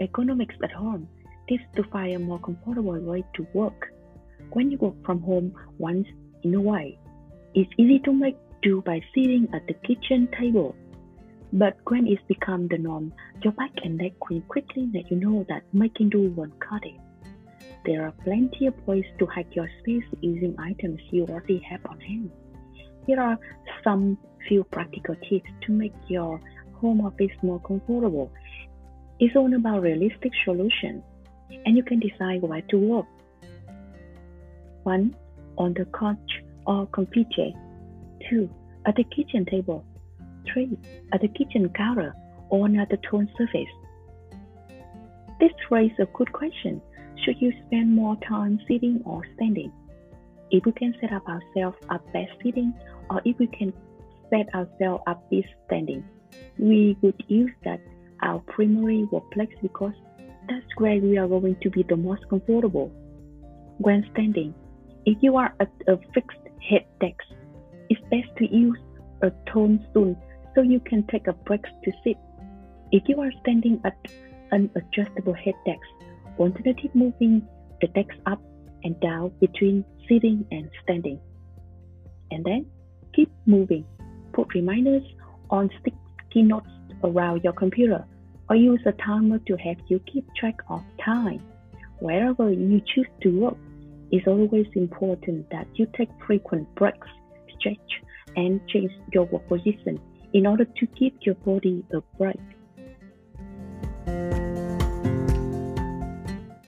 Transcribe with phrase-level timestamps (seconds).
[0.00, 1.08] ergonomics at home,
[1.48, 3.92] tips to find a more comfortable way to work.
[4.52, 6.06] When you work from home once
[6.42, 6.92] in a while,
[7.54, 10.74] it's easy to make do by sitting at the kitchen table.
[11.52, 15.46] But when it's become the norm, your back and neck will quickly let you know
[15.48, 17.00] that making do won't cut it.
[17.84, 22.00] There are plenty of ways to hack your space using items you already have on
[22.00, 22.30] hand.
[23.06, 23.38] Here are
[23.84, 24.18] some
[24.48, 26.40] few practical tips to make your
[26.74, 28.32] home office more comfortable.
[29.18, 31.02] It's all about realistic solutions,
[31.64, 33.06] and you can decide where to work.
[34.82, 35.16] 1.
[35.56, 37.50] On the couch or computer.
[38.28, 38.50] 2.
[38.86, 39.84] At the kitchen table.
[40.52, 40.76] 3.
[41.12, 42.14] At the kitchen counter
[42.50, 43.72] or on the tone surface.
[45.40, 46.82] This raises a good question.
[47.24, 49.72] Should you spend more time sitting or standing?
[50.50, 52.74] If we can set up ourselves up best sitting
[53.08, 53.72] or if we can
[54.30, 56.04] set ourselves up best standing,
[56.58, 57.80] we would use that
[58.26, 59.94] our primary workplace because
[60.48, 62.88] that's where we are going to be the most comfortable.
[63.78, 64.54] When standing,
[65.04, 67.22] if you are at a fixed head desk,
[67.88, 68.78] it's best to use
[69.22, 70.20] a tone stool
[70.54, 72.16] so you can take a break to sit.
[72.92, 73.96] If you are standing at
[74.50, 75.86] an adjustable head desk,
[76.38, 77.46] alternative moving
[77.80, 78.42] the desk up
[78.82, 81.20] and down between sitting and standing.
[82.30, 82.66] And then
[83.14, 83.84] keep moving.
[84.32, 85.04] Put reminders
[85.50, 86.70] on sticky notes
[87.04, 88.04] around your computer
[88.48, 91.42] or use a timer to help you keep track of time.
[91.98, 93.56] Wherever you choose to work,
[94.10, 97.08] it's always important that you take frequent breaks,
[97.58, 98.02] stretch,
[98.36, 100.00] and change your work position
[100.32, 102.36] in order to give your body a break.